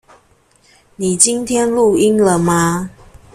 [0.95, 2.89] 你今天錄音了嗎？